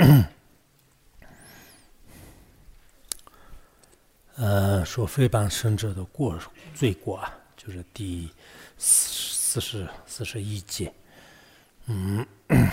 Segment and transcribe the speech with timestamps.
[4.36, 6.38] 呃，说非谤生者的过
[6.74, 8.30] 罪过啊，就是第
[8.78, 10.92] 四十四十一节。
[11.86, 12.26] 嗯，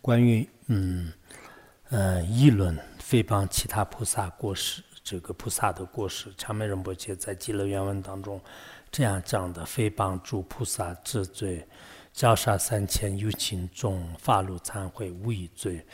[0.00, 1.12] 关于嗯
[1.88, 4.82] 呃议论非谤其他菩萨过失。
[5.02, 8.38] 这个菩萨的过失，长眉仁波切在《极乐原文》当中
[8.90, 11.66] 这样讲的：非谤诸菩萨治罪，
[12.12, 15.84] 教杀三千有情众，发露忏悔无一罪。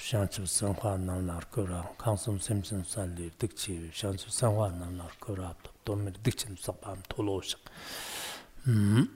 [0.00, 7.60] 像这生化能那个了，康松 sem sem 三里得起，像这生化能那个了，都没得起十八陀罗上。
[8.64, 9.06] 嗯，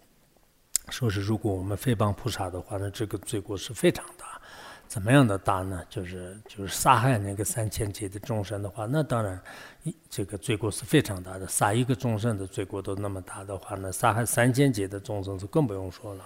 [0.88, 4.40] 说是如果我们诽谤菩萨的话，那这个罪过是非常大。
[4.88, 5.84] 怎么样的大呢？
[5.90, 9.38] 就是就是杀害那个三千劫的众生的话，那当然，
[10.08, 11.48] 这个罪过是非常大的。
[11.48, 16.24] 杀一个众生的罪过都那么大的话，那杀害三千劫的众生就更不用说了。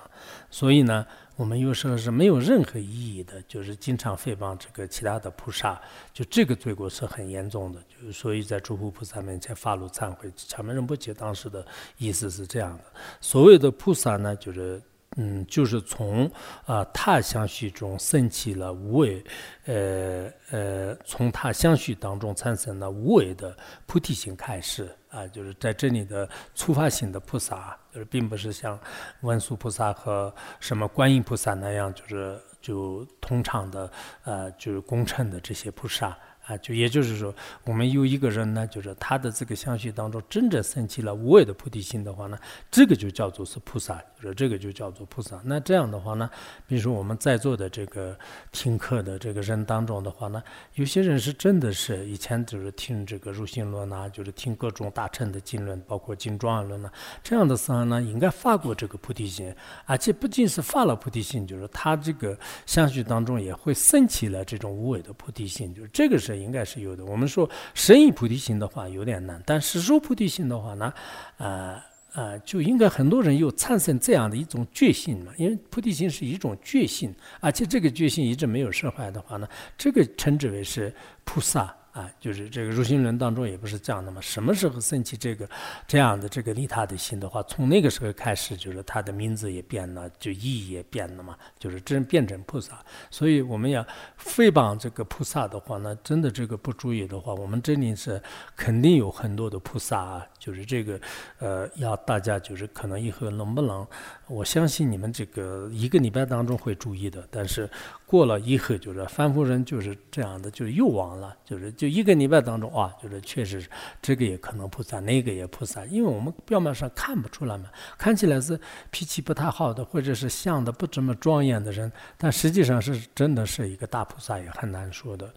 [0.51, 1.07] 所以呢，
[1.41, 5.81] 我们又说是没有任何意义的，就是经常诽谤这个其他的菩萨，
[6.13, 7.81] 就这个罪过是很严重的。
[7.89, 10.31] 就所以在诸佛菩萨面前发露忏悔。
[10.37, 12.85] 前面人不解当时的意思是这样的：
[13.23, 14.79] 所谓的菩萨呢，就是。
[15.17, 16.31] 嗯，就是从
[16.65, 19.25] 啊他相续中升起了无为，
[19.65, 28.79] 呃呃，从他相续当中产生了无为的菩提心开始啊，就是在这里的初发性的菩萨，就是并不是像
[29.23, 33.91] 文殊菩萨和什么观音菩萨那样，就是就通常的
[34.23, 36.17] 呃就是功成的这些菩萨。
[36.51, 42.37] 啊，就也就是说，我们有一个人呢，就是他的这个相续当中真正升起了无为的菩提心的话呢，
[42.73, 45.41] 这个就叫做是菩萨，就是这个就叫做菩萨。
[45.45, 46.29] 那这样的话呢，
[46.67, 48.19] 比如说我们在座的这个
[48.51, 50.43] 听课的这个人当中的话呢，
[50.75, 56.91] 有些人是真的是以前就是听这个入心论呐，就是听各种大乘的经论，包括经庄论呐，
[57.23, 59.55] 这样的时候呢，应该发过这个菩提心，
[59.87, 62.37] 而且不仅是发了菩提心，就是他这个
[62.67, 66.40] 相续当中也会升起了这种无为的菩提心，就是这个是。
[66.41, 67.05] 应该是有的。
[67.05, 70.93] 我们说神意菩提心的话有点难，但是入菩提心的话呢，
[71.37, 71.81] 呃
[72.13, 75.33] 啊，就应该很多人有产生这样的一种决心嘛。
[75.37, 79.49] 因为菩提心是一种决心，而且这个决心一直没有释怀的话呢，
[79.79, 80.93] 这个称之为是
[81.25, 81.77] 菩萨。
[81.93, 84.21] 啊，就是这个入心论当中也不是这样的嘛。
[84.21, 85.49] 什么时候升起这个
[85.89, 91.37] 这样的这个利他的心的话，从那个时候开始，就是他的名字也变了，就意义也变了嘛。
[91.59, 92.79] 就是真变成菩萨。
[93.11, 93.85] 所以我们要
[94.23, 98.23] 诽谤这个菩萨的话呢，真的这个不注意的话，我们这里是
[98.57, 100.27] 肯定有很多的菩萨啊。
[100.39, 100.99] 就是这个，
[101.39, 103.87] 呃，要大家就是可能以后能不能，
[104.27, 107.69] 我相信你们这个一个礼拜当中会注意的，但是
[108.11, 113.65] 过了以后就是凡夫人就是这样的，就是又忘了，就是就一个礼拜当中啊，就是确实
[114.03, 117.67] 这个也可能菩萨，那个也菩萨，因为我们表面上看不出来嘛，
[117.97, 118.59] 看起来是
[118.91, 125.33] 脾气不太好的，或者是像的不怎么庄严的人，但实际上是真的是一个大菩萨也很难说的，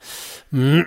[0.50, 0.84] 嗯。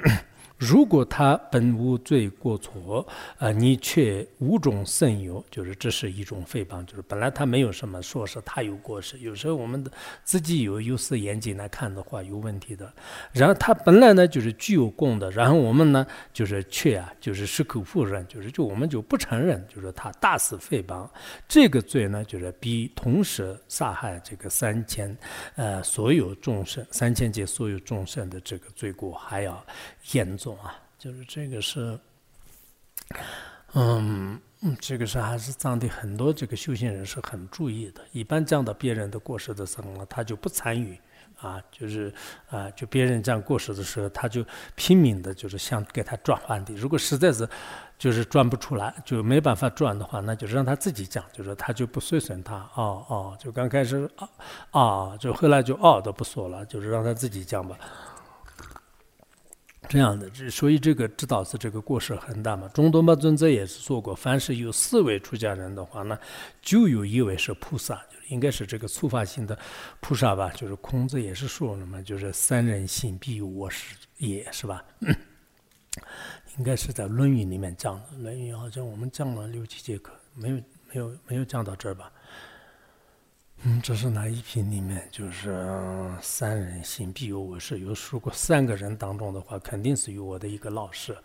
[0.59, 3.07] 如果他本无罪过错，
[3.39, 9.19] 啊，你却无中生有，就是这是一种诽谤，就是本来他没有什么，说是他有过失。
[9.19, 9.91] 有时候我们的
[10.25, 12.91] 自己有有色眼睛来看的话，有问题的。
[13.33, 21.07] 然后他本来呢就是具有功的，然后我们呢就是却啊，就是矢口否认，就是就我们就不承认，就是他大肆诽谤。
[21.47, 25.15] 这个罪呢，就是比同时杀害这个三千，
[25.57, 29.63] 呃，所有众生三千界所有众生的这个罪过还要
[30.13, 30.46] 严重。
[30.47, 31.99] 懂啊，就是这个是，
[33.75, 34.41] 嗯，
[34.81, 38.01] 这个是还是藏地很多这个修行人是很注意的。
[38.13, 40.97] 一般讲到别人的过失的时候呢，他就不参与
[41.41, 42.15] 啊，就是
[42.49, 46.73] 啊，就别人讲过失的时候，他就拼命的，就是想给他转换的。
[46.75, 47.49] 如果实在是
[47.99, 52.55] 就是转不出来，就没办法转的话，那就让他自己讲，就是他就不碎损他。
[52.77, 54.29] 哦哦，就刚开始啊
[54.71, 57.77] 啊，就后来就哦都不说了，就是让他自己讲吧。
[59.89, 62.69] 这样的，这所以这个指导是这个过失很大嘛。
[62.69, 66.19] 中多巴尊者也是说过，凡是有四位出家人的话呢，
[66.61, 69.59] 就有一位是菩萨，应该是这个初发性的
[70.01, 70.51] 菩萨吧。
[70.51, 74.85] 就是孔子也是说了嘛，就是三人行必有我师也是吧？
[75.01, 75.15] 应
[76.59, 82.11] 应该是在《论语》里面讲的，《论语》好像我们讲了六七节课，没有没有没有讲到这儿吧？
[83.65, 85.09] 嗯，这是哪一品里面？
[85.11, 85.67] 就是
[86.21, 87.79] 三人行，必有我师。
[87.81, 91.17] 有如果三个人当中的话，肯定是有我的一个老师。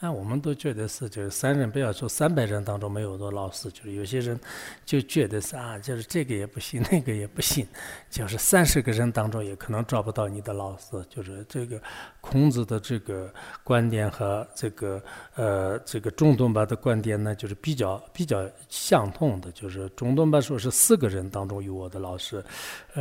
[0.00, 4.38] 啊，我们都觉得是，就是三人不要说三百人当中没有的老师，就是有些人
[4.84, 7.66] 就觉得是啊，就是这个也不行，那个也不行，
[8.10, 11.02] 就是三十个人当中也可能找不到你的老师。
[11.08, 11.80] 就是这个
[12.20, 13.32] 孔子的这个
[13.64, 15.02] 观点和这个
[15.34, 19.50] 呃这个中东巴的观点呢，就是比较比较相同的。
[19.52, 22.44] 就是中东巴说是四个人当中有我的老师，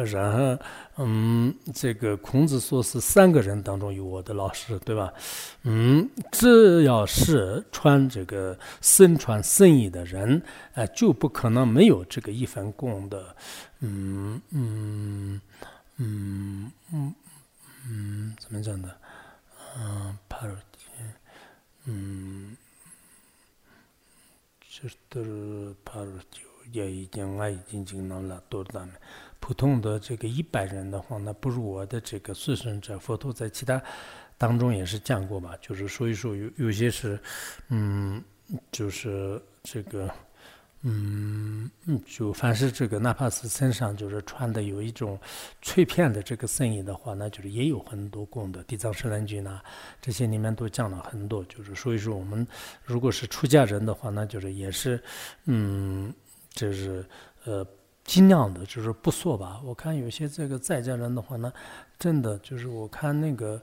[0.04, 0.64] 然后
[0.98, 5.14] 嗯，这个孔子说是三个人当中有我的老师，对吧？
[5.64, 6.76] 嗯，只。
[6.86, 10.40] 要是穿这个身穿圣衣的人，
[10.74, 13.36] 呃，就不可能没有这个一分功的。
[13.80, 15.42] 嗯嗯
[15.98, 17.16] 嗯嗯
[17.88, 18.96] 嗯，怎么讲的？
[19.80, 20.90] 嗯，帕罗提，
[21.86, 22.56] 嗯，
[24.70, 28.88] 就是帕罗提也已经我已经经能了多大
[29.46, 33.80] 普通的这个一百人的话，那不如我的这个随身者佛陀在其他。
[34.40, 37.20] 当中也是讲过吧，就是所以说有有些是，
[37.70, 38.24] 嗯，
[38.72, 40.10] 就是这个，
[40.82, 45.18] 嗯嗯，就凡是这个，哪怕是身上就是穿的有一种
[45.62, 48.64] 脆片的这个僧衣的话，那就是也有很多功德。
[48.64, 49.62] 地藏十轮经呐，
[50.02, 51.44] 这些里面都讲了很多。
[51.46, 52.46] 就是所以说我们
[52.84, 55.00] 如果是出家人的话，那就是也是，
[55.46, 56.12] 嗯，
[56.50, 57.06] 就是
[57.46, 57.64] 呃，
[58.06, 59.60] 尽量的就是不说吧。
[59.66, 61.52] 我看有些这个在家人的话呢，
[62.00, 63.62] 真的就是我看那个。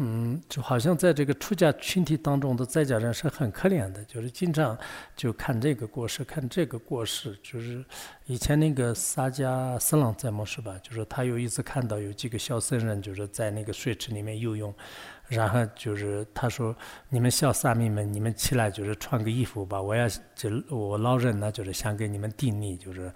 [0.00, 4.78] 嗯，就好像在这个出家群体当中的在家人是很可怜的，就是经常
[5.16, 7.36] 就看这个过世，看这个过世。
[7.42, 7.84] 就是
[8.26, 10.78] 以前那个萨迦斯朗在么是吧？
[10.84, 14.72] 就是他有一次看到有几个小僧人就是在那个水池里面游泳，
[15.26, 16.72] 然后就是他说
[17.10, 23.12] ：“你们小沙弥们，你们起来就是穿个衣服吧，我要就我老人呢，就是想给你们定力，就是。”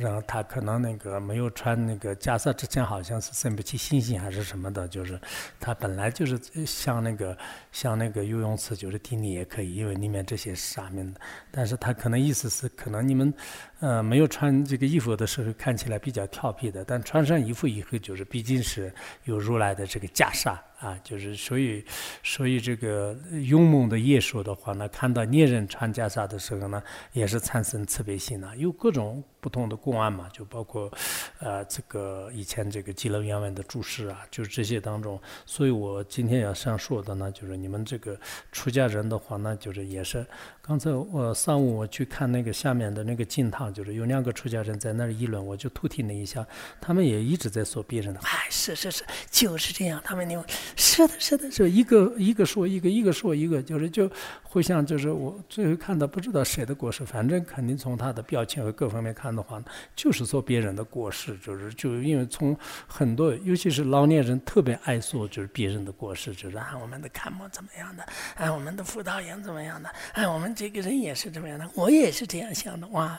[0.00, 5.20] 然后他可能那个没有穿那个袈裟之前，好像是生不起信心还是什么的，就是
[5.58, 7.36] 他本来就是像那个
[7.70, 11.20] 像那个游泳池，就是听你也可以，因为里面这些沙弥的。
[11.50, 13.32] 但是他可能意思是，可能你们
[13.80, 18.92] 呃没有穿这个衣服的时候看起来比较调皮的，但穿上衣服以后，就是毕竟是
[19.24, 20.56] 有如来的这个袈裟。
[20.80, 21.84] 啊，就是所以，
[22.22, 23.14] 所以这个
[23.46, 26.82] 勇猛的野兽的话呢，看到猎人穿袈裟的时候呢，
[27.12, 28.54] 也是产生慈悲心呐。
[28.56, 30.90] 有各种不同的公案嘛，就包括，
[31.38, 35.20] 呃，这个以前这个极乐原文的注释啊，就是这些当中。
[35.46, 38.18] 所以我今天要想说的呢，就是你们这个
[38.52, 40.26] 出家人的话呢，就是也是。
[40.70, 46.46] 刚才我上午我去看那个下面的那个经堂，就是有两个出家人在那儿议论，我就偷听了一下，
[46.80, 48.20] 他们也一直在说别人的。
[48.20, 49.02] 哎，是是是，
[49.32, 50.00] 就是这样。
[50.04, 50.40] 他们那
[50.76, 54.08] 是的，是的，是一个一个说一个，一个说一个，就是就
[54.44, 59.60] 互相就是我最后看到不知道谁的过失，反正肯定从他的表情和各方面看的话，
[59.96, 62.56] 就是说别人的过失，就是就因为从
[62.86, 68.06] 很多，尤其是老年人特别爱说就是别人的过失，就是啊我们的看摩怎么样的，
[68.36, 70.54] 哎我们的辅导员怎么样的，哎我们。
[70.60, 73.18] 这个人也是这么样的，我也是这样想的哇！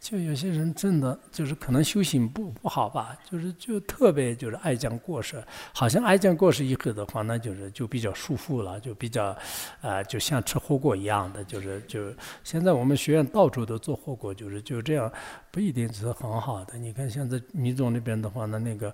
[0.00, 5.40] 就有些人真的就是可能修行不不好吧，就是就特别就是爱讲过失，
[5.72, 9.36] 好像爱讲过失以后的话，那就是就比较舒服了，就比较，
[9.80, 15.12] 啊，就像吃火锅一样的，就是就现在我们学院到处都做火锅，就是就这样，
[15.52, 16.76] 不一定是很好的。
[16.76, 18.92] 你看现在米总那边的话呢，那个。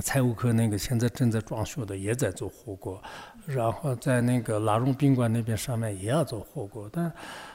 [0.00, 3.02] 财务科那个现在正在装修的也在做火锅，
[3.46, 7.12] 然后在那个拉荣宾馆那边上面也要做火锅，但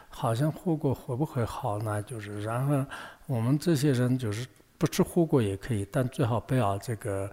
[0.09, 2.01] 好像火锅会不会好呢？
[2.03, 2.85] 就是然后
[3.25, 7.29] 我们这些人就是不吃火锅也可以，但最好不要这个。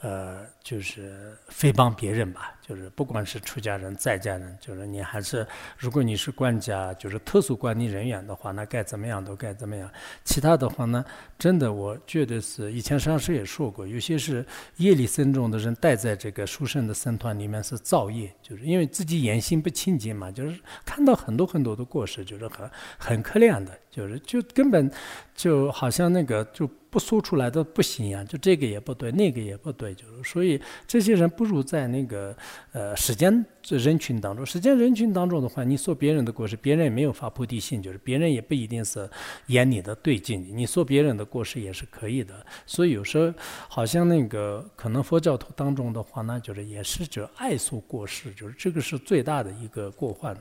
[0.00, 5.44] 呃，就是非帮别人吧，就是不管是出家人、在家人，就是你还是，
[5.76, 9.90] 如果你是官家，就是特殊管理人员的话，那该怎么样都该怎么样。
[10.22, 11.04] 其他的话呢，
[11.36, 24.88] 真的，我觉得是以前上师也说过，有些是业力深重的人待在这个书生的僧团里面是造业，就是因为自己言行不清净嘛，就是看到很多很多的过失，就是很很可怜的，就是就根本
[25.34, 26.70] 就好像那个就。
[26.90, 29.87] 不说出来的不行呀，就这个也不对，那个也不对，
[30.24, 32.36] 所以这些人不如在那个
[32.72, 39.06] 呃时间这人群当中，实际上人群当中的话，你说别人的过失，别人也没有发菩提心，就是别人也不一定是
[39.48, 42.34] 眼里的对境，你说别人的过失也是可以的。
[42.64, 43.30] 所以有时候
[43.68, 50.34] 好像那个可能佛教徒当中的话，那就是也是就爱说过失，就是这个是最大的一个过患。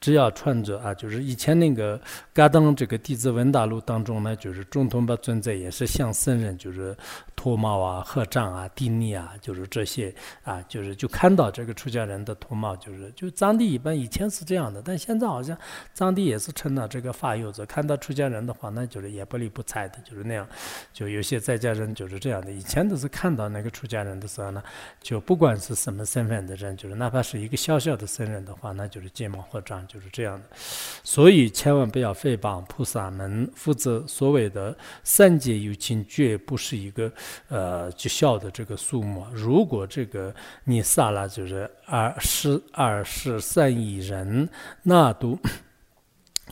[0.00, 2.00] 只要穿着啊，就是以前那个
[2.32, 5.80] 嘎当这个弟子文大路当中呢，就是中通巴存在也是。
[5.80, 6.94] 是像僧人，就是
[7.34, 12.70] 脱帽啊、合掌啊、顶礼啊，就是这些啊，就是就看到这个出家人的脱帽。
[12.70, 15.56] 貌，就是就藏地一般以前是这样的，但现在好像
[15.94, 20.46] 藏地也是成了这个发幼子，看到出家人的话，那就是也不理不睬的，就是那样。
[20.92, 24.62] 就有些在家人就是这样的，以前都是看到那个出家人的时候呢，
[25.00, 30.44] 就不管是什么身份的人，就是哪怕是一个小小的僧人的话，那就是睫毛合掌，就是这样的。
[31.02, 37.10] 所以千万不要诽谤菩萨们，否则所谓的三界有情绝不是一个
[37.48, 39.26] 呃就小的这个数目。
[39.32, 44.48] 如果这个你杀了就是二十二十三亿人，
[44.82, 45.38] 那都。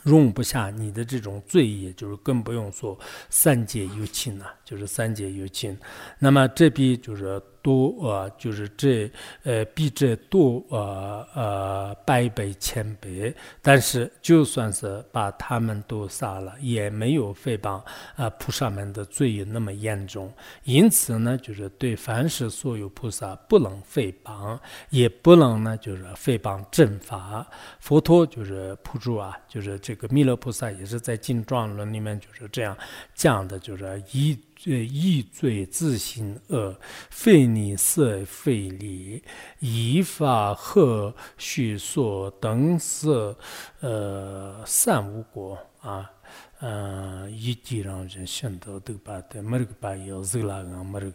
[0.03, 2.97] 容不下你的这种罪业，就是更不用说
[3.29, 5.77] 三界有情了，就是三界有情。
[6.19, 7.41] 那么这笔就是。
[7.69, 9.11] 多呃，就是这
[9.43, 13.31] 呃，比这多呃呃百倍千倍。
[13.61, 17.79] 但是就算是把他们都杀了，也没有诽谤
[18.15, 20.33] 啊菩萨们的罪业那么严重。
[20.63, 24.57] 因此呢，就是对凡是所有菩萨不能诽谤，
[24.89, 27.45] 也不能呢就是诽谤正法。
[27.79, 32.75] 佛陀就是普助啊，就是这个弥勒菩萨也是在《经状论》里面就是这样
[33.13, 34.35] 讲的，就是一。
[34.61, 36.75] 罪易罪自行恶，
[37.09, 39.23] 非你色非礼，
[39.59, 43.33] 依法何须说等是，
[43.79, 46.11] 呃，三无果啊，
[46.59, 51.13] 嗯，一地让人想到都把的，没个把要走了个，没个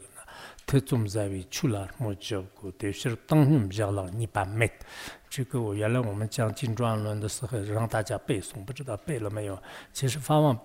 [0.67, 4.71] 那，他总在为去了莫教过，但是当你们讲了，你把没。
[5.29, 9.61] 这个我原来我们讲经状论的时候，让大家背诵，不知道背了没有？
[9.93, 10.57] 其实法王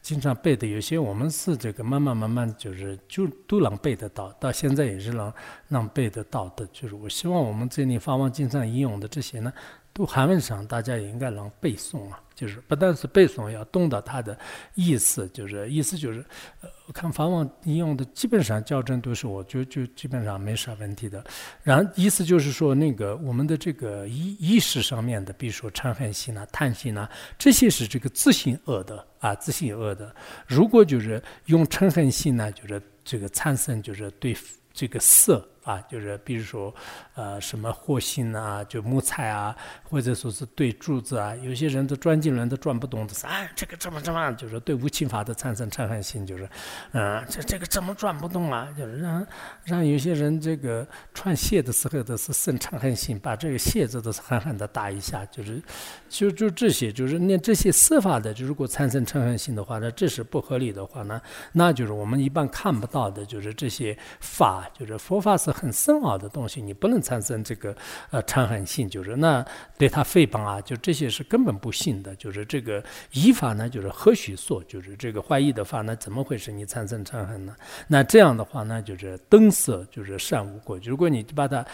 [0.00, 5.32] 经常背的，有些我们是这个慢慢慢慢就是就都能背得到，到现在也是能
[5.68, 6.66] 能背得到的。
[6.72, 9.52] 就是我希望我们这里法王经常引用的这些呢。
[9.94, 12.20] 读韩文上，大家也应该能背诵啊。
[12.34, 14.36] 就是不但是背诵，要懂得它的
[14.74, 15.28] 意思。
[15.28, 16.18] 就是意思就是，
[16.62, 21.24] 呃，看法王引用的基本上校正都是，我就就基本上没啥问题的。
[21.62, 27.08] 然后意思就是说，那个我们的这个意意识上面的，比如说嗔恨心呐、贪心呐，
[27.38, 30.12] 这些是这个自性恶的啊，自性恶的。
[30.44, 34.36] 如果就是用嗔恨心呢，就是这个产生，就是对
[34.72, 35.48] 这个色。
[35.64, 36.72] 啊，就是比如说，
[37.14, 46.46] 呃，什么火星啊，就木材啊，或者说是对柱子啊，有些人都转经轮都转不动的，是哎，这个怎么怎么，就是对无情法的产生嗔恨心，就是，
[46.92, 48.68] 嗯，这这个怎么转不动啊？
[48.76, 49.26] 就是让
[49.64, 55.62] 让有些人这个穿鞋的时候都是生嗔恨心，把这个鞋子都是狠狠的打一下，就是，
[56.10, 61.18] 就就这些，就是那这些司法的，就如果产生嗔恨心的话，那这是不合理的话呢，
[61.52, 65.53] 那就是我们一般看不到的，就是这些法，就是佛法是。
[65.54, 67.74] 很深奥的东西，你不能产生这个
[68.10, 69.46] 呃嗔恨心，就是那
[69.78, 72.14] 对他诽谤啊，就这些是根本不信的。
[72.16, 72.82] 就是这个
[73.12, 77.54] 依法呢，就是何许说，就是这个怀疑的话，那怎么会使你产生嗔恨呢？
[77.86, 80.76] 那这样的话呢，就是灯色，就是善无过。
[80.82, 81.64] 如果你把它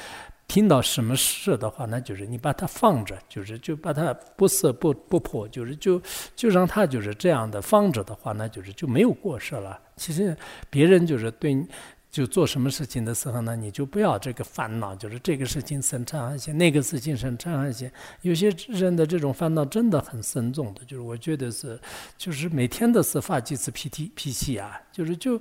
[0.46, 6.00] 听到什么事的话，那就是你把它放着，就是就把它不色不不破，就是就
[6.36, 9.80] 就让它就是这样的放着的话，那就是就没有过失了。
[9.96, 10.36] 其实
[10.68, 11.56] 别人就是对。
[12.10, 17.90] 就做什么事情的时候呢，你就不要这个烦恼，就是这个事情生嗔恨心，那个事情生嗔恨心。
[18.22, 21.80] 有些人的这种烦恼真的很深重的，就是我觉得是，
[22.18, 25.40] 就是每天都是发几次脾气脾气啊，就是就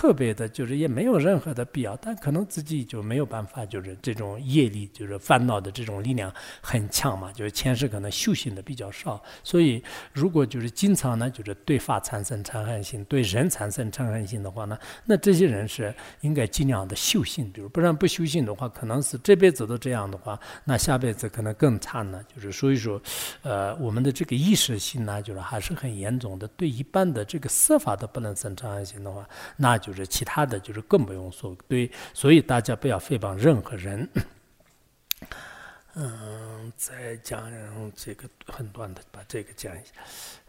[0.00, 15.94] 特别的，就是也没有任何的必要，但可能自己就没有办法，就是这种业力，就是烦恼的这种力量很强嘛，就是前世可能修行的比较少，所以如果就是经常呢，就是对法产生嗔恨心，对人产生嗔恨心的话呢，那这些人是。
[16.22, 22.22] 应该尽量的修行，就是不然不修行的话，可能是这辈子都这样的话，那下辈子可能更惨呢。
[22.32, 23.00] 就是所以说，
[23.42, 26.46] 呃，我们的这个意识性呢，就是还是很严重的。
[26.56, 31.56] 对一般的这个色法都不能生嗔恨心的话，那就就是其他的就是更不用说。
[31.66, 34.08] 对，所以大家不要诽谤任何人。
[35.94, 37.50] 嗯，再讲
[37.96, 39.92] 这个很短的，把这个讲一下。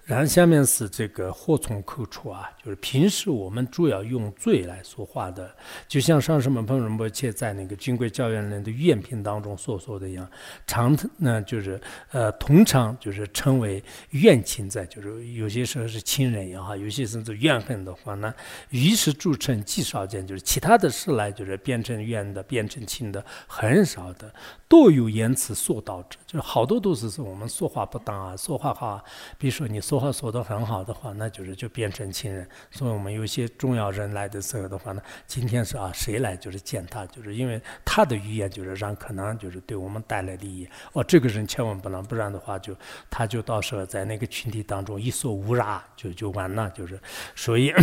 [0.04, 5.56] 然后下面是这个祸从口出啊，就是平时我们主要用罪来说话的，
[5.88, 10.28] 就像上师们彭仁波切在那个《金贵教员人的愿品当中所说的一样，
[10.66, 11.80] 常呢就是
[12.12, 18.34] 呃通常就是称为怨亲在，就是有些时候是亲人也好，有些甚至怨恨的话呢，
[18.70, 24.34] 于是铸成极少见，就是其他的事来就是变成怨的，变成亲的很少的，
[24.68, 29.02] 多有言辞所导致，就是好多都是说我们说话不当啊，说话哈，
[29.38, 29.80] 比如说你。
[29.92, 32.48] 说话说得很好的话，那就是就变成亲人。
[32.70, 40.66] 所以我们有些重要人来的时候的话呢，今天是啊，谁来就是见他，就是因为他的语言就是让可能就是对我们带来利益。
[40.94, 42.74] 哦，这个人千万不能，不然的话就
[43.10, 46.70] 他就到时候在那个群体当中一说无染就就完了。
[46.70, 46.98] 就是
[47.36, 47.74] 所以，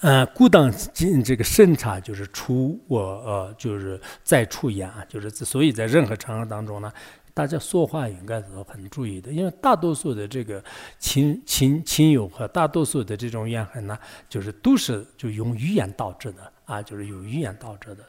[0.00, 6.92] 呃，故当进这个审查，就是出我呃，就是再出言啊，就是所以在任何场合当中呢。
[7.36, 10.64] 大家说话应该是很注意的，因为大多数的这个
[10.98, 18.02] 亲亲亲友和大多数的这种怨恨呢，就是都是就用语言导致的啊，就是用语言导致的。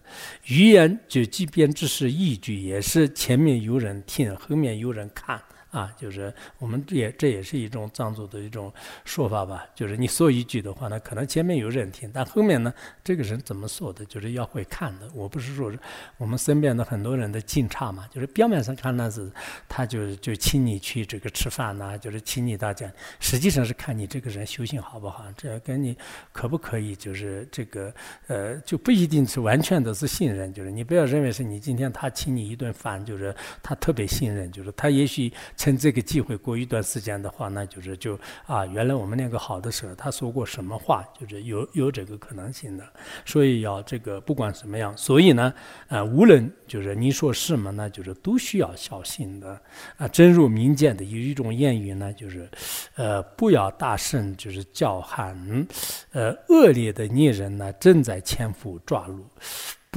[0.45, 5.37] 语言就即便只是一句，也是前面有人听，后面有人看。
[5.77, 8.73] 啊，就是我们这也这也是一种藏族的一种
[9.05, 9.63] 说法吧。
[9.75, 15.07] 就是你说一句的话呢，可能前面有人听，但后面呢，这个人怎么说的，就是要会看的。
[15.13, 15.71] 我不是说
[16.17, 19.31] 我们身边的很多人的进差嘛，就是表面上看那是
[19.69, 25.95] 他就就请你去这个吃饭呐，就是请你大家，实际上是看你这个人修行好不好，这跟你
[26.31, 27.93] 可不可以，就是这个
[28.25, 30.51] 呃，就不一定是完全的是信任。
[30.51, 35.31] 就是你不要认为是你今天他请你一顿饭，就是他特别信任，就是他也许。
[35.67, 42.85] 趁这个机会过一段时间的话，那就是就啊，原来我们那个好的时候，他说过什么话，就是有有这个可能性的。
[43.25, 45.53] 所以要这个不管什么样，所以呢，
[45.89, 49.61] 啊，无论就是你说什么呢，就是都需要小心的。
[49.97, 52.49] 啊，真如民间的有一种谚语呢，就是，
[52.95, 55.67] 呃，不要大声就是叫喊，
[56.13, 59.25] 呃，恶劣的孽人呢正在潜伏抓路。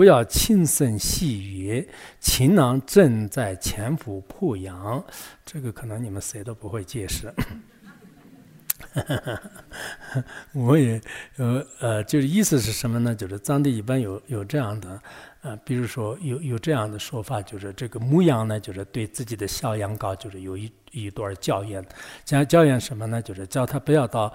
[0.00, 1.86] 不要轻声细语，
[2.20, 5.04] 情郎正在潜伏破阳。
[5.44, 7.30] 这个可能你们谁都不会解释。
[10.54, 10.98] 我也
[11.36, 13.14] 呃呃，就是意思是什么呢？
[13.14, 14.98] 就是藏地一般有有这样的。
[15.42, 21.82] 啊，比如说有有这样的说法，就是这个牧羊呢，就是对自己的小羊羔，就是有一一段教言，
[22.24, 23.22] 讲教言什么呢？
[23.22, 24.30] 就是叫他不要到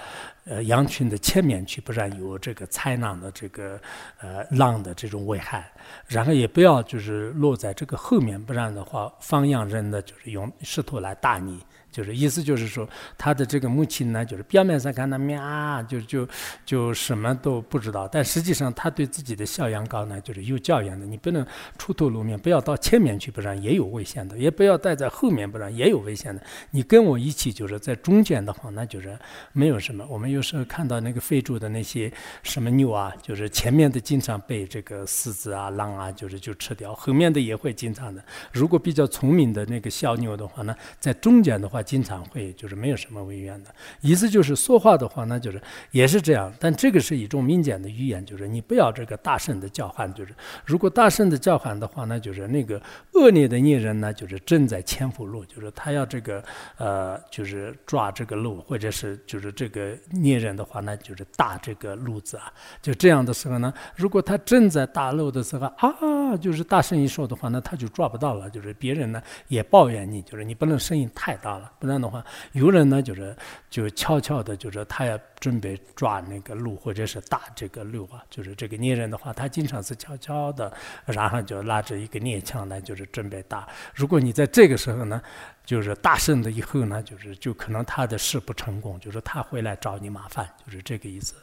[0.45, 3.79] 呃羊群的前面去，不然有这个豺狼的这个
[4.19, 5.71] 呃狼的这种危害，
[6.07, 11.59] 然后也不要就是落在这个后面，不然的话放羊人呢，就是用石头来打你。
[11.95, 12.85] 就是意思就是说，
[13.17, 16.27] 他的这个母亲呢，就是表面上看他喵，就就
[16.65, 21.05] 就什么都不知道，但实际上他对自己的小羊羔呢，就是有教养的。
[21.05, 21.47] 你不能
[21.77, 26.43] 出头露面，不要到前面去，不然也有危险的；也不要待在后面，不然也有危险的。
[26.71, 29.17] 你跟我一起，就是在中间的话，那就是
[29.53, 30.05] 没有什么。
[30.09, 32.11] 我们有时候看到那个非洲的那些
[32.43, 38.21] 什么牛啊，就是前面的经常被这个狮子啊、狼啊，就是就吃掉，后面的也会经常的。
[38.51, 41.81] 如果比较聪明的那个小牛的话呢，在中间的话。
[41.85, 46.51] 经常会就是没有什么违愿的意思，就是说话的话呢，就是也是这样。
[46.59, 50.11] 但这个是一种民间的语言，就是你不要这个大声的叫喊。
[50.13, 50.33] 就是
[50.65, 52.81] 如果大声的叫喊的话呢，就是那个
[53.13, 56.43] 恶劣的孽人呢，就是正在潜伏路，就是他要这个
[56.77, 62.51] 呃，就是抓这个路，或者是就是这个孽人的话呢，就是打这个路子啊。
[62.81, 68.49] 就这样的时候呢，如果他正在打路的时候啊，就是大声一说的话，那他就抓不到了。
[68.49, 71.71] 就是别人呢也抱怨你，就是你不能声音太大了。
[71.79, 73.35] 不然的话，有人呢就是
[73.69, 78.23] 就悄悄的，就是他要准备抓那个鹿，或者是打这个鹿啊。
[78.29, 80.71] 就是这个猎人的话，他经常是悄悄的，
[81.05, 83.67] 然后就拉着一个猎枪呢，就是准备打。
[83.93, 85.21] 如果你在这个时候呢，
[85.65, 91.33] 就是大胜的以后呢，就是就可能他的事不成功，就是他会来找你麻烦，就是这个意思。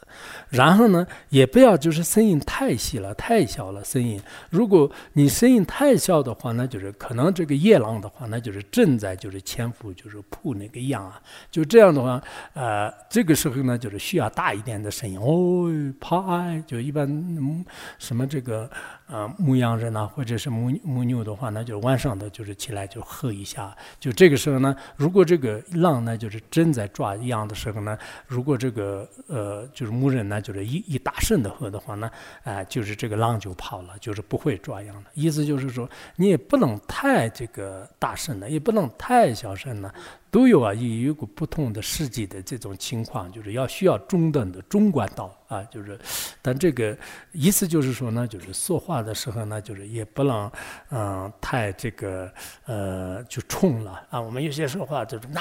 [0.49, 4.21] 然后呢，也不要就是声音太细了，太小了声音。
[4.49, 11.21] 如果你声音太小的话，那就是可能这个夜郎的话，那就是正在就是潜伏，就是扑那个羊啊。
[11.51, 12.21] 就这样的话，
[12.53, 17.65] 呃，这个时候呢，就是需要大一点的声音哦，啪，就一般
[17.99, 18.69] 什么这个。
[19.05, 23.75] 呃，牧羊人呐，或者是牧牧牛的话，那就晚上的就是起来就喝一下。
[23.99, 27.97] 就这个时候呢，如果这个狼呢就是正在抓羊的时候呢，
[28.27, 32.09] 如果这个呃就是牧人呢就是一一大声的喝的话呢，
[32.43, 35.09] 啊，就是这个狼就跑了，就是不会抓羊的。
[35.13, 39.93] 意思就是说，你也不能太这个大声的，也不能太小声的。
[40.31, 45.99] 都有啊，有有个不同的世纪的这种情况，就是要需要中等的中管道啊，就是，
[46.41, 46.97] 但这个
[47.31, 50.51] 意思就是说呢，就是说话的时候呢，就是也不能
[50.89, 52.31] 嗯，太这个
[52.65, 54.01] 呃，就冲了。
[54.09, 55.33] 啊，我们有些说话就这种，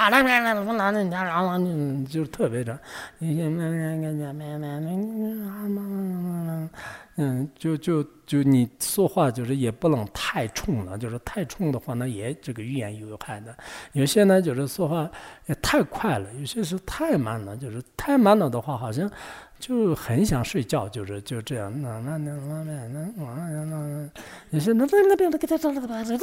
[1.65, 2.79] 嗯，就特别的，
[7.17, 13.57] 嗯，就就就你说话就是也不能太冲了，就是太冲的话呢，也这个语言有害的。
[13.93, 15.11] 有些呢，就是说话
[15.47, 19.11] 也太快了，有些是太慢了，就是太慢了的话，好像。
[19.63, 24.11] 就很想睡觉，就是就这样，那那那那那那那那，
[24.51, 26.19] 也是那那那边的给他找了个吧，就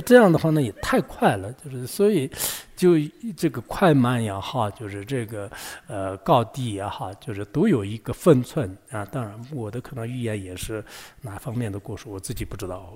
[0.00, 2.30] 这样的话呢，也太快了，就是所以
[2.76, 2.92] 就
[3.36, 5.50] 这个快慢也好，就是这个
[5.88, 9.04] 呃高低也好，就是都有一个分寸啊。
[9.04, 10.80] 当然，我的可能预言也是
[11.22, 12.94] 哪方面的过失，我自己不知道。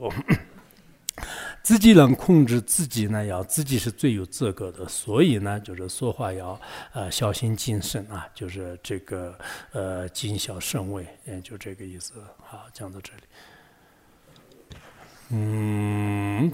[1.69, 6.59] 自己能控制自己呢，要自己是最有资格的，所以呢，就是说话要
[6.95, 9.39] 呃小心谨慎啊，就是这个
[9.73, 12.15] 呃谨小慎微，也就这个意思。
[12.43, 13.21] 好，讲到这里。
[15.29, 16.51] 嗯，